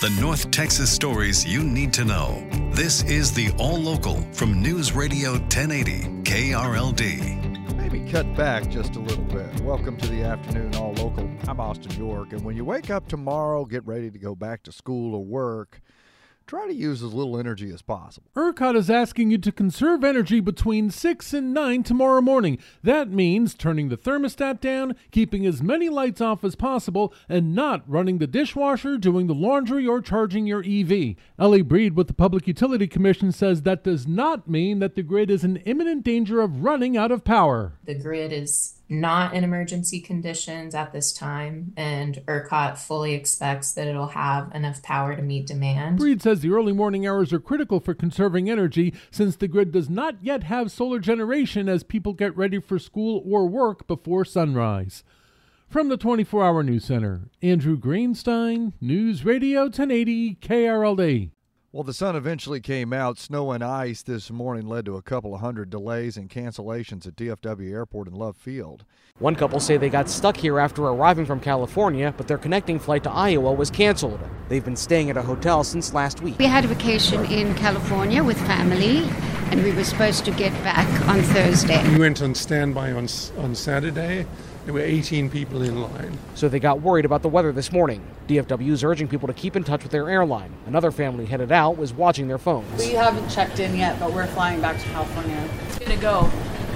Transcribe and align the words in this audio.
The 0.00 0.08
North 0.18 0.50
Texas 0.50 0.90
stories 0.90 1.44
you 1.44 1.62
need 1.62 1.92
to 1.92 2.06
know. 2.06 2.42
This 2.72 3.02
is 3.02 3.34
the 3.34 3.50
All 3.58 3.76
Local 3.76 4.22
from 4.32 4.62
News 4.62 4.94
Radio 4.94 5.32
1080 5.32 6.22
KRLD. 6.22 7.76
Maybe 7.76 8.10
cut 8.10 8.34
back 8.34 8.70
just 8.70 8.96
a 8.96 8.98
little 8.98 9.24
bit. 9.24 9.60
Welcome 9.60 9.98
to 9.98 10.06
the 10.06 10.22
afternoon 10.22 10.74
All 10.76 10.94
Local. 10.94 11.30
I'm 11.46 11.60
Austin 11.60 11.92
York, 11.98 12.32
and 12.32 12.42
when 12.42 12.56
you 12.56 12.64
wake 12.64 12.88
up 12.88 13.08
tomorrow, 13.08 13.66
get 13.66 13.86
ready 13.86 14.10
to 14.10 14.18
go 14.18 14.34
back 14.34 14.62
to 14.62 14.72
school 14.72 15.14
or 15.14 15.22
work 15.22 15.82
try 16.50 16.66
to 16.66 16.74
use 16.74 17.00
as 17.00 17.14
little 17.14 17.38
energy 17.38 17.70
as 17.70 17.80
possible. 17.80 18.28
ERCOT 18.34 18.74
is 18.74 18.90
asking 18.90 19.30
you 19.30 19.38
to 19.38 19.52
conserve 19.52 20.02
energy 20.02 20.40
between 20.40 20.90
6 20.90 21.32
and 21.32 21.54
9 21.54 21.84
tomorrow 21.84 22.20
morning. 22.20 22.58
That 22.82 23.08
means 23.08 23.54
turning 23.54 23.88
the 23.88 23.96
thermostat 23.96 24.58
down, 24.60 24.96
keeping 25.12 25.46
as 25.46 25.62
many 25.62 25.88
lights 25.88 26.20
off 26.20 26.42
as 26.42 26.56
possible, 26.56 27.14
and 27.28 27.54
not 27.54 27.88
running 27.88 28.18
the 28.18 28.26
dishwasher, 28.26 28.98
doing 28.98 29.28
the 29.28 29.32
laundry, 29.32 29.86
or 29.86 30.00
charging 30.00 30.44
your 30.44 30.64
EV. 30.66 31.14
Ellie 31.38 31.62
Breed 31.62 31.94
with 31.94 32.08
the 32.08 32.14
Public 32.14 32.48
Utility 32.48 32.88
Commission 32.88 33.30
says 33.30 33.62
that 33.62 33.84
does 33.84 34.08
not 34.08 34.50
mean 34.50 34.80
that 34.80 34.96
the 34.96 35.04
grid 35.04 35.30
is 35.30 35.44
in 35.44 35.58
imminent 35.58 36.02
danger 36.02 36.40
of 36.40 36.64
running 36.64 36.96
out 36.96 37.12
of 37.12 37.22
power. 37.22 37.74
The 37.84 37.94
grid 37.94 38.32
is 38.32 38.79
not 38.90 39.32
in 39.34 39.44
emergency 39.44 40.00
conditions 40.00 40.74
at 40.74 40.92
this 40.92 41.12
time, 41.12 41.72
and 41.76 42.20
ERCOT 42.26 42.76
fully 42.76 43.14
expects 43.14 43.72
that 43.72 43.86
it'll 43.86 44.08
have 44.08 44.52
enough 44.52 44.82
power 44.82 45.14
to 45.14 45.22
meet 45.22 45.46
demand. 45.46 45.98
Breed 45.98 46.20
says 46.20 46.40
the 46.40 46.50
early 46.50 46.72
morning 46.72 47.06
hours 47.06 47.32
are 47.32 47.38
critical 47.38 47.78
for 47.78 47.94
conserving 47.94 48.50
energy 48.50 48.92
since 49.10 49.36
the 49.36 49.48
grid 49.48 49.70
does 49.70 49.88
not 49.88 50.16
yet 50.20 50.42
have 50.42 50.72
solar 50.72 50.98
generation 50.98 51.68
as 51.68 51.84
people 51.84 52.12
get 52.12 52.36
ready 52.36 52.60
for 52.60 52.78
school 52.78 53.22
or 53.24 53.46
work 53.46 53.86
before 53.86 54.24
sunrise. 54.24 55.04
From 55.68 55.88
the 55.88 55.96
24 55.96 56.44
Hour 56.44 56.62
News 56.64 56.84
Center, 56.84 57.28
Andrew 57.42 57.78
Greenstein, 57.78 58.72
News 58.80 59.24
Radio 59.24 59.62
1080 59.62 60.34
KRLD. 60.42 61.30
Well, 61.72 61.84
the 61.84 61.94
sun 61.94 62.16
eventually 62.16 62.60
came 62.60 62.92
out. 62.92 63.16
Snow 63.16 63.52
and 63.52 63.62
ice 63.62 64.02
this 64.02 64.28
morning 64.28 64.66
led 64.66 64.86
to 64.86 64.96
a 64.96 65.02
couple 65.02 65.36
of 65.36 65.40
hundred 65.40 65.70
delays 65.70 66.16
and 66.16 66.28
cancellations 66.28 67.06
at 67.06 67.14
DFW 67.14 67.70
Airport 67.70 68.08
in 68.08 68.14
Love 68.14 68.36
Field. 68.36 68.84
One 69.20 69.36
couple 69.36 69.60
say 69.60 69.76
they 69.76 69.88
got 69.88 70.08
stuck 70.08 70.36
here 70.36 70.58
after 70.58 70.82
arriving 70.82 71.26
from 71.26 71.38
California, 71.38 72.12
but 72.16 72.26
their 72.26 72.38
connecting 72.38 72.80
flight 72.80 73.04
to 73.04 73.10
Iowa 73.10 73.52
was 73.52 73.70
canceled. 73.70 74.18
They've 74.48 74.64
been 74.64 74.74
staying 74.74 75.10
at 75.10 75.16
a 75.16 75.22
hotel 75.22 75.62
since 75.62 75.94
last 75.94 76.22
week. 76.22 76.40
We 76.40 76.46
had 76.46 76.64
a 76.64 76.68
vacation 76.68 77.24
in 77.26 77.54
California 77.54 78.24
with 78.24 78.38
family, 78.48 79.08
and 79.50 79.62
we 79.64 79.72
were 79.72 79.84
supposed 79.84 80.24
to 80.24 80.30
get 80.30 80.52
back 80.62 80.86
on 81.08 81.22
Thursday. 81.22 81.86
We 81.92 81.98
went 81.98 82.22
on 82.22 82.34
standby 82.34 82.92
on, 82.92 83.08
on 83.38 83.54
Saturday. 83.54 84.26
There 84.64 84.74
were 84.74 84.80
18 84.80 85.30
people 85.30 85.62
in 85.62 85.80
line. 85.80 86.16
So 86.34 86.48
they 86.48 86.60
got 86.60 86.82
worried 86.82 87.04
about 87.04 87.22
the 87.22 87.28
weather 87.28 87.50
this 87.50 87.72
morning. 87.72 88.02
DFW 88.28 88.70
is 88.70 88.84
urging 88.84 89.08
people 89.08 89.26
to 89.26 89.34
keep 89.34 89.56
in 89.56 89.64
touch 89.64 89.82
with 89.82 89.90
their 89.90 90.08
airline. 90.08 90.52
Another 90.66 90.90
family 90.90 91.26
headed 91.26 91.50
out 91.50 91.76
was 91.76 91.92
watching 91.92 92.28
their 92.28 92.38
phones. 92.38 92.78
We 92.78 92.92
haven't 92.92 93.28
checked 93.28 93.58
in 93.58 93.74
yet, 93.74 93.98
but 93.98 94.12
we're 94.12 94.26
flying 94.28 94.60
back 94.60 94.78
to 94.80 94.84
California. 94.88 95.48
It's 95.66 95.78
going 95.78 95.90
to 95.90 96.00
go. 96.00 96.30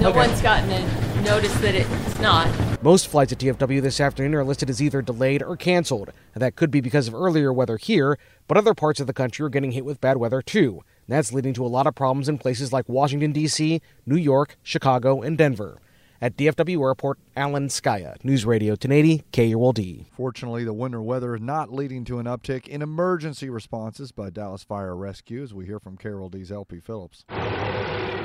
No 0.00 0.10
okay. 0.10 0.28
one's 0.28 0.42
gotten 0.42 0.70
a 0.70 1.22
notice 1.22 1.54
that 1.60 1.74
it's 1.74 2.18
not. 2.20 2.46
Most 2.80 3.08
flights 3.08 3.32
at 3.32 3.40
DFW 3.40 3.82
this 3.82 4.00
afternoon 4.00 4.36
are 4.36 4.44
listed 4.44 4.70
as 4.70 4.80
either 4.80 5.02
delayed 5.02 5.42
or 5.42 5.56
canceled. 5.56 6.12
That 6.34 6.54
could 6.54 6.70
be 6.70 6.80
because 6.80 7.08
of 7.08 7.14
earlier 7.14 7.52
weather 7.52 7.76
here, 7.76 8.16
but 8.46 8.56
other 8.56 8.72
parts 8.72 9.00
of 9.00 9.08
the 9.08 9.12
country 9.12 9.44
are 9.44 9.48
getting 9.48 9.72
hit 9.72 9.84
with 9.84 10.00
bad 10.00 10.18
weather 10.18 10.40
too. 10.40 10.84
That's 11.08 11.32
leading 11.32 11.54
to 11.54 11.66
a 11.66 11.66
lot 11.66 11.88
of 11.88 11.96
problems 11.96 12.28
in 12.28 12.38
places 12.38 12.72
like 12.72 12.88
Washington, 12.88 13.32
D.C., 13.32 13.82
New 14.06 14.16
York, 14.16 14.56
Chicago, 14.62 15.22
and 15.22 15.36
Denver 15.36 15.80
at 16.20 16.36
DFW 16.36 16.80
Airport, 16.80 17.18
Alan 17.36 17.66
Scaia, 17.66 18.22
News 18.24 18.44
Radio 18.44 18.72
1080 18.72 19.24
KRLD. 19.32 20.06
Fortunately, 20.12 20.62
the 20.62 20.72
winter 20.72 21.02
weather 21.02 21.34
is 21.34 21.40
not 21.40 21.72
leading 21.72 22.04
to 22.04 22.20
an 22.20 22.26
uptick 22.26 22.68
in 22.68 22.80
emergency 22.80 23.50
responses 23.50 24.12
by 24.12 24.30
Dallas 24.30 24.62
Fire 24.62 24.96
Rescue, 24.96 25.42
as 25.42 25.52
we 25.52 25.66
hear 25.66 25.80
from 25.80 25.96
KRLD's 25.96 26.52
LP 26.52 26.78
Phillips. 26.78 27.24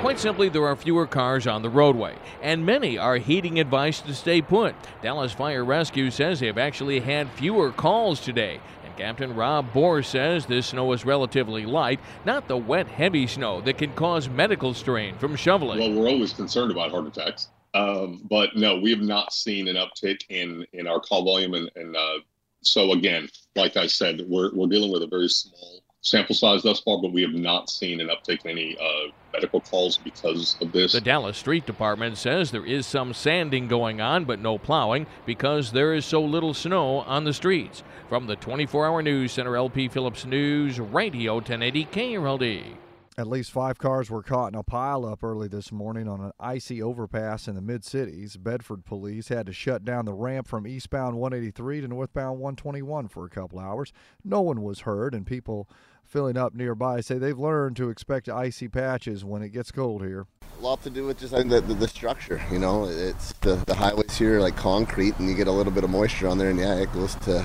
Quite 0.04 0.20
simply, 0.20 0.50
there 0.50 0.66
are 0.66 0.76
fewer 0.76 1.06
cars 1.06 1.46
on 1.46 1.62
the 1.62 1.70
roadway, 1.70 2.14
and 2.42 2.66
many 2.66 2.98
are 2.98 3.16
heeding 3.16 3.58
advice 3.58 4.02
to 4.02 4.14
stay 4.14 4.42
put. 4.42 4.74
Dallas 5.00 5.32
Fire 5.32 5.64
Rescue 5.64 6.10
says 6.10 6.40
they've 6.40 6.58
actually 6.58 7.00
had 7.00 7.30
fewer 7.30 7.72
calls 7.72 8.20
today. 8.20 8.60
And 8.84 8.94
Captain 8.98 9.34
Rob 9.34 9.72
Bohr 9.72 10.04
says 10.04 10.44
this 10.44 10.66
snow 10.66 10.92
is 10.92 11.06
relatively 11.06 11.64
light, 11.64 12.00
not 12.26 12.48
the 12.48 12.56
wet, 12.58 12.86
heavy 12.86 13.26
snow 13.26 13.62
that 13.62 13.78
can 13.78 13.94
cause 13.94 14.28
medical 14.28 14.74
strain 14.74 15.16
from 15.16 15.36
shoveling. 15.36 15.78
Well, 15.78 15.94
we're 15.94 16.10
always 16.10 16.34
concerned 16.34 16.70
about 16.70 16.90
heart 16.90 17.06
attacks. 17.06 17.48
Um, 17.72 18.26
but 18.28 18.54
no, 18.54 18.78
we 18.78 18.90
have 18.90 19.00
not 19.00 19.32
seen 19.32 19.68
an 19.68 19.76
uptick 19.76 20.20
in 20.28 20.66
in 20.74 20.86
our 20.86 21.00
call 21.00 21.24
volume, 21.24 21.54
and, 21.54 21.70
and 21.76 21.96
uh, 21.96 22.18
so 22.60 22.92
again, 22.92 23.30
like 23.56 23.78
I 23.78 23.86
said, 23.86 24.20
we're 24.28 24.54
we're 24.54 24.68
dealing 24.68 24.92
with 24.92 25.02
a 25.02 25.08
very 25.08 25.28
small 25.28 25.80
sample 26.02 26.34
size 26.34 26.62
thus 26.62 26.80
far, 26.80 27.00
but 27.00 27.14
we 27.14 27.22
have 27.22 27.32
not 27.32 27.70
seen 27.70 28.02
an 28.02 28.08
uptick 28.08 28.44
in 28.44 28.50
any 28.50 28.76
uh, 28.76 29.10
medical 29.34 29.60
calls 29.60 29.98
because 29.98 30.56
of 30.60 30.72
this. 30.72 30.92
The 30.92 31.00
Dallas 31.00 31.36
Street 31.36 31.66
Department 31.66 32.16
says 32.16 32.50
there 32.50 32.64
is 32.64 32.86
some 32.86 33.12
sanding 33.12 33.68
going 33.68 34.00
on, 34.00 34.24
but 34.24 34.38
no 34.38 34.56
plowing 34.58 35.06
because 35.26 35.72
there 35.72 35.92
is 35.92 36.04
so 36.04 36.22
little 36.22 36.54
snow 36.54 37.00
on 37.00 37.24
the 37.24 37.34
streets. 37.34 37.82
From 38.08 38.26
the 38.26 38.36
24 38.36 38.86
Hour 38.86 39.02
News 39.02 39.32
Center, 39.32 39.56
LP 39.56 39.88
Phillips 39.88 40.24
News, 40.24 40.78
Radio 40.78 41.34
1080 41.34 41.84
KRLD. 41.86 42.76
At 43.16 43.28
least 43.28 43.52
five 43.52 43.78
cars 43.78 44.10
were 44.10 44.24
caught 44.24 44.52
in 44.52 44.58
a 44.58 44.64
pileup 44.64 45.22
early 45.22 45.46
this 45.46 45.70
morning 45.70 46.08
on 46.08 46.20
an 46.20 46.32
icy 46.40 46.82
overpass 46.82 47.46
in 47.46 47.54
the 47.54 47.60
mid 47.60 47.84
cities. 47.84 48.36
Bedford 48.36 48.84
police 48.84 49.28
had 49.28 49.46
to 49.46 49.52
shut 49.52 49.84
down 49.84 50.04
the 50.04 50.12
ramp 50.12 50.48
from 50.48 50.66
eastbound 50.66 51.16
183 51.18 51.82
to 51.82 51.88
northbound 51.88 52.40
121 52.40 53.06
for 53.06 53.24
a 53.24 53.30
couple 53.30 53.60
hours. 53.60 53.92
No 54.24 54.40
one 54.40 54.62
was 54.62 54.80
hurt, 54.80 55.14
and 55.14 55.24
people 55.24 55.68
filling 56.04 56.36
up 56.36 56.54
nearby 56.54 57.00
say 57.00 57.18
they've 57.18 57.38
learned 57.38 57.76
to 57.76 57.90
expect 57.90 58.28
icy 58.28 58.68
patches 58.68 59.24
when 59.24 59.42
it 59.42 59.50
gets 59.50 59.72
cold 59.72 60.02
here. 60.02 60.26
A 60.58 60.62
lot 60.62 60.82
to 60.84 60.90
do 60.90 61.06
with 61.06 61.18
just 61.18 61.32
the, 61.32 61.42
the, 61.42 61.60
the 61.60 61.88
structure, 61.88 62.40
you 62.50 62.58
know. 62.58 62.84
It's 62.84 63.32
the, 63.40 63.56
the 63.66 63.74
highways 63.74 64.16
here 64.16 64.40
like 64.40 64.56
concrete, 64.56 65.18
and 65.18 65.28
you 65.28 65.34
get 65.34 65.48
a 65.48 65.52
little 65.52 65.72
bit 65.72 65.84
of 65.84 65.90
moisture 65.90 66.28
on 66.28 66.38
there, 66.38 66.50
and 66.50 66.58
yeah, 66.58 66.74
it 66.76 66.92
goes 66.92 67.14
to 67.16 67.42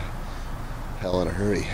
hell 0.99 1.21
in 1.21 1.27
a 1.27 1.31
hurry. 1.31 1.65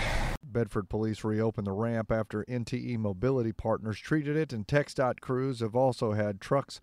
Bedford 0.42 0.88
police 0.88 1.22
reopened 1.22 1.66
the 1.66 1.72
ramp 1.72 2.10
after 2.10 2.42
NTE 2.44 2.98
Mobility 2.98 3.52
Partners 3.52 3.98
treated 3.98 4.36
it, 4.36 4.52
and 4.54 4.66
TxDOT 4.66 5.20
crews 5.20 5.60
have 5.60 5.76
also 5.76 6.12
had 6.12 6.40
trucks 6.40 6.80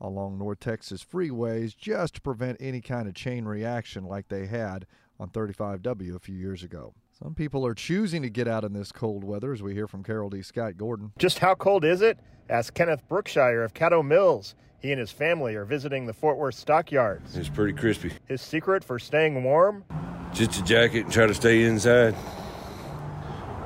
along 0.00 0.38
North 0.38 0.58
Texas 0.58 1.04
freeways 1.04 1.76
just 1.76 2.16
to 2.16 2.20
prevent 2.20 2.56
any 2.60 2.80
kind 2.80 3.06
of 3.06 3.14
chain 3.14 3.44
reaction 3.44 4.04
like 4.04 4.26
they 4.28 4.46
had 4.46 4.86
on 5.22 5.30
35W 5.30 6.16
a 6.16 6.18
few 6.18 6.34
years 6.34 6.64
ago. 6.64 6.92
Some 7.12 7.34
people 7.34 7.64
are 7.64 7.74
choosing 7.74 8.22
to 8.22 8.28
get 8.28 8.48
out 8.48 8.64
in 8.64 8.72
this 8.72 8.90
cold 8.90 9.22
weather, 9.22 9.52
as 9.52 9.62
we 9.62 9.72
hear 9.72 9.86
from 9.86 10.02
KRLD's 10.02 10.48
Scott 10.48 10.76
Gordon. 10.76 11.12
Just 11.16 11.38
how 11.38 11.54
cold 11.54 11.84
is 11.84 12.02
it? 12.02 12.18
Ask 12.50 12.74
Kenneth 12.74 13.06
Brookshire 13.08 13.62
of 13.62 13.72
Caddo 13.72 14.04
Mills. 14.04 14.56
He 14.80 14.90
and 14.90 14.98
his 14.98 15.12
family 15.12 15.54
are 15.54 15.64
visiting 15.64 16.06
the 16.06 16.12
Fort 16.12 16.38
Worth 16.38 16.56
stockyards. 16.56 17.36
It's 17.36 17.48
pretty 17.48 17.72
crispy. 17.72 18.12
His 18.26 18.42
secret 18.42 18.82
for 18.82 18.98
staying 18.98 19.44
warm? 19.44 19.84
Just 20.32 20.58
a 20.58 20.64
jacket 20.64 21.04
and 21.04 21.12
try 21.12 21.26
to 21.26 21.34
stay 21.34 21.62
inside. 21.62 22.16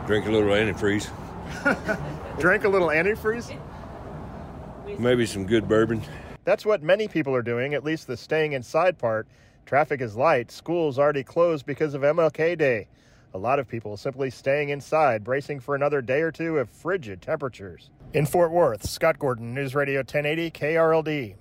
Drink 0.07 0.27
a 0.27 0.31
little 0.31 0.51
antifreeze. 0.51 1.09
Drink 2.39 2.65
a 2.65 2.69
little 2.69 2.89
antifreeze? 2.89 3.59
Maybe 4.99 5.25
some 5.25 5.47
good 5.47 5.67
bourbon. 5.67 6.03
That's 6.45 6.67
what 6.67 6.83
many 6.83 7.09
people 7.09 7.35
are 7.35 7.43
doing, 7.43 7.73
at 7.73 7.83
least 7.83 8.07
the 8.07 8.17
staying 8.17 8.53
inside 8.53 8.99
part. 8.99 9.27
Traffic 9.67 10.01
is 10.01 10.15
light. 10.15 10.53
Schools 10.53 10.97
already 10.97 11.25
closed 11.25 11.67
because 11.67 11.95
of 11.95 12.03
MLK 12.03 12.57
Day. 12.57 12.87
A 13.35 13.39
lot 13.39 13.59
of 13.59 13.67
people 13.67 13.97
simply 13.97 14.31
staying 14.31 14.69
inside, 14.69 15.25
bracing 15.25 15.59
for 15.59 15.75
another 15.75 16.01
day 16.01 16.23
or 16.23 16.31
two 16.31 16.59
of 16.59 16.71
frigid 16.71 17.21
temperatures. 17.21 17.91
In 18.15 18.27
Fort 18.27 18.53
Worth, 18.53 18.89
Scott 18.89 19.19
Gordon, 19.19 19.55
News 19.55 19.75
Radio 19.75 19.99
1080 19.99 20.53
KRLD. 20.53 21.35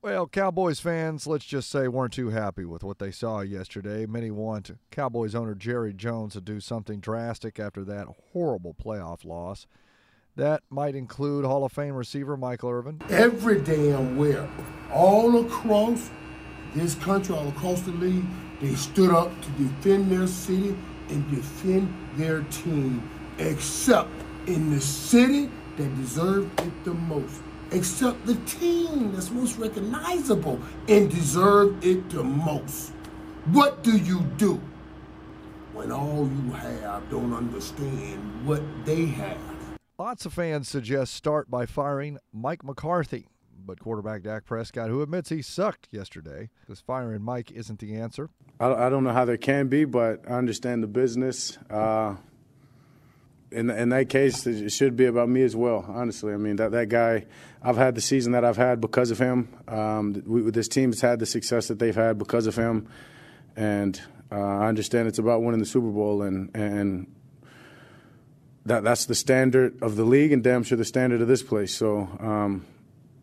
Well, 0.00 0.28
Cowboys 0.28 0.78
fans, 0.78 1.26
let's 1.26 1.44
just 1.44 1.68
say, 1.68 1.88
weren't 1.88 2.12
too 2.12 2.30
happy 2.30 2.64
with 2.64 2.84
what 2.84 3.00
they 3.00 3.10
saw 3.10 3.40
yesterday. 3.40 4.06
Many 4.06 4.30
want 4.30 4.70
Cowboys 4.92 5.34
owner 5.34 5.56
Jerry 5.56 5.92
Jones 5.92 6.34
to 6.34 6.40
do 6.40 6.60
something 6.60 7.00
drastic 7.00 7.58
after 7.58 7.84
that 7.84 8.06
horrible 8.32 8.72
playoff 8.72 9.24
loss. 9.24 9.66
That 10.36 10.62
might 10.70 10.94
include 10.94 11.44
Hall 11.44 11.64
of 11.64 11.72
Fame 11.72 11.94
receiver 11.94 12.36
Michael 12.36 12.70
Irvin. 12.70 13.02
Every 13.10 13.60
damn 13.60 14.16
where, 14.16 14.48
all 14.92 15.44
across 15.44 16.08
this 16.78 16.94
country, 16.96 17.34
all 17.34 17.48
across 17.48 17.82
the 17.82 17.92
league, 17.92 18.24
they 18.60 18.74
stood 18.74 19.10
up 19.10 19.30
to 19.42 19.50
defend 19.50 20.10
their 20.10 20.26
city 20.26 20.76
and 21.08 21.30
defend 21.30 21.92
their 22.16 22.42
team, 22.44 23.08
except 23.38 24.10
in 24.46 24.70
the 24.70 24.80
city 24.80 25.50
that 25.76 25.96
deserved 25.96 26.60
it 26.60 26.84
the 26.84 26.94
most 26.94 27.40
except 27.70 28.24
the 28.26 28.34
team 28.46 29.12
that's 29.12 29.30
most 29.30 29.58
recognizable 29.58 30.60
and 30.88 31.10
deserve 31.10 31.84
it 31.84 32.08
the 32.10 32.24
most. 32.24 32.92
What 33.46 33.82
do 33.82 33.96
you 33.96 34.20
do 34.36 34.60
when 35.72 35.92
all 35.92 36.28
you 36.28 36.52
have 36.52 37.08
don't 37.10 37.32
understand 37.32 38.46
what 38.46 38.62
they 38.84 39.06
have? 39.06 39.38
Lots 39.98 40.26
of 40.26 40.32
fans 40.32 40.68
suggest 40.68 41.14
start 41.14 41.50
by 41.50 41.66
firing 41.66 42.18
Mike 42.32 42.64
McCarthy, 42.64 43.26
but 43.68 43.78
quarterback 43.78 44.22
Dak 44.22 44.46
Prescott, 44.46 44.88
who 44.88 45.02
admits 45.02 45.28
he 45.28 45.42
sucked 45.42 45.88
yesterday, 45.92 46.48
says 46.66 46.80
firing 46.80 47.22
Mike 47.22 47.52
isn't 47.52 47.78
the 47.78 47.94
answer. 47.96 48.30
I, 48.58 48.88
don't 48.88 49.04
know 49.04 49.12
how 49.12 49.26
there 49.26 49.36
can 49.36 49.68
be, 49.68 49.84
but 49.84 50.24
I 50.26 50.32
understand 50.32 50.82
the 50.82 50.88
business. 50.88 51.58
Uh, 51.70 52.16
in 53.52 53.70
in 53.70 53.90
that 53.90 54.08
case, 54.08 54.46
it 54.46 54.70
should 54.70 54.96
be 54.96 55.04
about 55.04 55.28
me 55.28 55.42
as 55.42 55.54
well. 55.54 55.84
Honestly, 55.86 56.32
I 56.32 56.38
mean 56.38 56.56
that 56.56 56.72
that 56.72 56.88
guy. 56.88 57.26
I've 57.62 57.76
had 57.76 57.94
the 57.94 58.00
season 58.00 58.32
that 58.32 58.44
I've 58.44 58.56
had 58.56 58.80
because 58.80 59.10
of 59.10 59.18
him. 59.18 59.48
Um, 59.66 60.22
we, 60.26 60.50
this 60.50 60.68
team's 60.68 61.00
had 61.00 61.18
the 61.18 61.26
success 61.26 61.68
that 61.68 61.78
they've 61.78 61.94
had 61.94 62.18
because 62.18 62.46
of 62.46 62.56
him, 62.56 62.88
and 63.56 64.00
uh, 64.32 64.36
I 64.36 64.68
understand 64.68 65.08
it's 65.08 65.18
about 65.18 65.42
winning 65.42 65.60
the 65.60 65.66
Super 65.66 65.90
Bowl, 65.90 66.22
and 66.22 66.50
and 66.54 67.06
that 68.66 68.82
that's 68.82 69.06
the 69.06 69.14
standard 69.14 69.82
of 69.82 69.96
the 69.96 70.04
league, 70.04 70.32
and 70.32 70.42
damn 70.42 70.62
sure 70.62 70.78
the 70.78 70.84
standard 70.84 71.20
of 71.20 71.28
this 71.28 71.42
place. 71.42 71.74
So 71.74 72.08
um, 72.20 72.66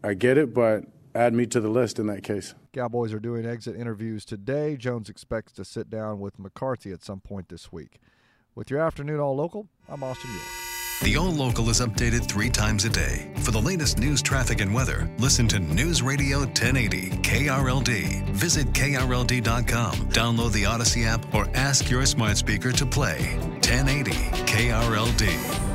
I 0.06 0.14
get 0.14 0.38
it, 0.38 0.54
but 0.54 0.84
add 1.16 1.34
me 1.34 1.48
to 1.48 1.60
the 1.60 1.68
list 1.68 1.98
in 1.98 2.06
that 2.08 2.22
case. 2.22 2.54
Cowboys 2.74 3.12
are 3.12 3.20
doing 3.20 3.44
exit 3.44 3.76
interviews 3.76 4.24
today. 4.24 4.78
Jones 4.78 5.10
expects 5.10 5.52
to 5.54 5.66
sit 5.66 5.90
down 5.90 6.20
with 6.20 6.38
McCarthy 6.38 6.92
at 6.92 7.04
some 7.04 7.20
point 7.20 7.50
this 7.50 7.72
week. 7.72 8.00
With 8.54 8.70
your 8.70 8.82
afternoon 8.82 9.20
all 9.20 9.36
local, 9.36 9.68
I'm 9.90 10.04
Austin 10.04 10.30
York. 10.32 10.46
The 11.02 11.18
All 11.18 11.32
Local 11.32 11.70
is 11.70 11.82
updated 11.82 12.26
three 12.26 12.50
times 12.50 12.86
a 12.86 12.90
day. 12.90 13.34
For 13.40 13.52
the 13.52 13.60
latest 13.60 14.00
news, 14.00 14.22
traffic, 14.22 14.62
and 14.62 14.74
weather, 14.74 15.12
listen 15.18 15.48
to 15.50 15.60
News 15.60 16.02
Radio 16.02 16.40
1080 16.40 17.10
KRLD. 17.22 18.30
Visit 18.30 18.68
KRLD.com, 18.68 19.94
download 20.10 20.54
the 20.54 20.64
Audacy 20.64 21.06
app, 21.06 21.34
or 21.34 21.50
ask 21.54 21.90
your 21.90 22.06
smart 22.06 22.38
speaker 22.38 22.72
to 22.72 22.86
play 22.86 23.38
1080 23.66 24.12
KRLD. 24.46 25.75